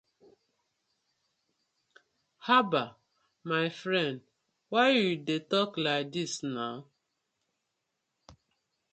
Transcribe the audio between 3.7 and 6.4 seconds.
friend why yu dey tok like dis